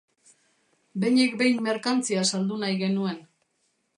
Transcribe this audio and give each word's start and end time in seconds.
Behinik 1.03 1.35
behin 1.41 1.61
merkantzia 1.67 2.25
saldu 2.33 2.59
nahi 2.65 2.79
genuen. 2.83 3.23